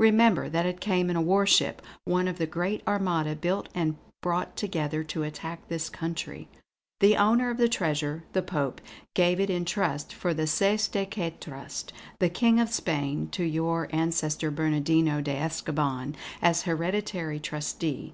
[0.00, 4.56] Remember, that it came in a warship, one of the great Armada built and brought
[4.56, 6.48] together to attack this country.
[6.98, 8.80] The owner of the treasure, the Pope,
[9.14, 13.88] gave it in trust for the cestui que trust, the King of Spain to your
[13.92, 18.12] ancestor Bernardino de Escoban, as hereditary trustee.